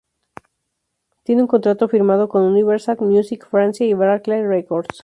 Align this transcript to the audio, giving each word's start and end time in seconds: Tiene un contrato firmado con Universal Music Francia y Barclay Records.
Tiene 1.21 1.43
un 1.43 1.47
contrato 1.47 1.87
firmado 1.87 2.27
con 2.27 2.41
Universal 2.41 2.97
Music 3.01 3.45
Francia 3.47 3.85
y 3.85 3.93
Barclay 3.93 4.41
Records. 4.43 4.99